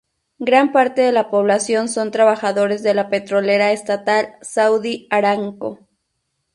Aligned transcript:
Gran 0.39 0.71
parte 0.71 1.01
de 1.03 1.11
la 1.11 1.29
población 1.29 1.87
son 1.87 2.09
trabajadores 2.09 2.81
de 2.81 2.95
la 2.95 3.07
petrolera 3.07 3.71
estatal 3.71 4.33
Saudi 4.41 5.05
Aramco. 5.11 5.77